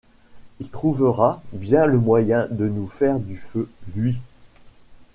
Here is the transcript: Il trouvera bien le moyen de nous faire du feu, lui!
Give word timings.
Il 0.59 0.71
trouvera 0.71 1.43
bien 1.53 1.85
le 1.85 1.99
moyen 1.99 2.47
de 2.49 2.67
nous 2.67 2.87
faire 2.87 3.19
du 3.19 3.37
feu, 3.37 3.69
lui! 3.93 4.17